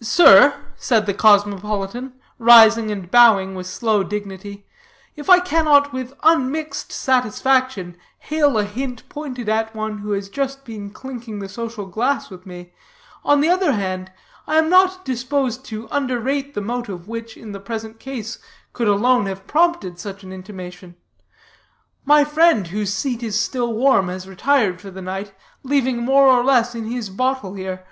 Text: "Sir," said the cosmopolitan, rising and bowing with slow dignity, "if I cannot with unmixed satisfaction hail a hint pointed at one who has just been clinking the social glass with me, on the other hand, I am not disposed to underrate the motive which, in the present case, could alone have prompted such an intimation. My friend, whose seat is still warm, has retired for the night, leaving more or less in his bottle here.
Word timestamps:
"Sir," 0.00 0.52
said 0.74 1.06
the 1.06 1.14
cosmopolitan, 1.14 2.14
rising 2.40 2.90
and 2.90 3.08
bowing 3.08 3.54
with 3.54 3.68
slow 3.68 4.02
dignity, 4.02 4.66
"if 5.14 5.30
I 5.30 5.38
cannot 5.38 5.92
with 5.92 6.12
unmixed 6.24 6.90
satisfaction 6.90 7.96
hail 8.18 8.58
a 8.58 8.64
hint 8.64 9.08
pointed 9.08 9.48
at 9.48 9.72
one 9.72 9.98
who 9.98 10.10
has 10.10 10.28
just 10.28 10.64
been 10.64 10.90
clinking 10.90 11.38
the 11.38 11.48
social 11.48 11.86
glass 11.86 12.30
with 12.30 12.46
me, 12.46 12.72
on 13.24 13.40
the 13.40 13.48
other 13.48 13.70
hand, 13.70 14.10
I 14.44 14.58
am 14.58 14.68
not 14.68 15.04
disposed 15.04 15.64
to 15.66 15.86
underrate 15.92 16.54
the 16.54 16.60
motive 16.60 17.06
which, 17.06 17.36
in 17.36 17.52
the 17.52 17.60
present 17.60 18.00
case, 18.00 18.40
could 18.72 18.88
alone 18.88 19.26
have 19.26 19.46
prompted 19.46 20.00
such 20.00 20.24
an 20.24 20.32
intimation. 20.32 20.96
My 22.04 22.24
friend, 22.24 22.66
whose 22.66 22.92
seat 22.92 23.22
is 23.22 23.38
still 23.38 23.72
warm, 23.72 24.08
has 24.08 24.26
retired 24.26 24.80
for 24.80 24.90
the 24.90 25.00
night, 25.00 25.32
leaving 25.62 25.98
more 26.02 26.26
or 26.26 26.42
less 26.42 26.74
in 26.74 26.86
his 26.86 27.08
bottle 27.08 27.54
here. 27.54 27.84